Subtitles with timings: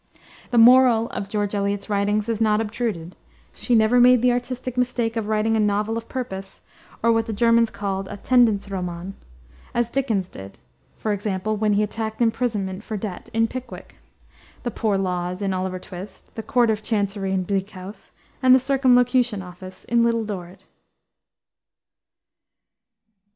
[0.49, 3.15] The moral of George Eliot's writings is not obtruded.
[3.53, 6.63] She never made the artistic mistake of writing a novel of purpose,
[7.03, 9.13] or what the Germans call a tendenz roman;
[9.75, 10.57] as Dickens did,
[10.97, 13.97] for example, when he attacked imprisonment for debt, in Pickwick;
[14.63, 18.11] the poor laws, in Oliver Twist; the Court of Chancery, in Bleak House;
[18.41, 20.65] and the Circumlocution office, in Little Dorrit.